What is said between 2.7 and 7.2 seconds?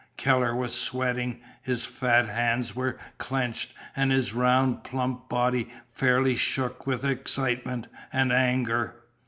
were clenched, and his round, plump body fairly shook with